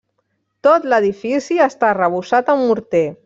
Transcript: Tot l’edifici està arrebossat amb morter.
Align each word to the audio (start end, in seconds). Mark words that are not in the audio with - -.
Tot 0.67 0.87
l’edifici 0.93 1.59
està 1.67 1.91
arrebossat 1.91 2.53
amb 2.57 2.69
morter. 2.73 3.05